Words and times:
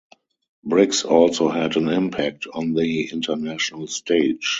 Briggs 0.63 1.03
also 1.03 1.47
had 1.49 1.75
an 1.77 1.87
impact 1.87 2.47
on 2.51 2.73
the 2.73 3.07
international 3.11 3.85
stage. 3.85 4.47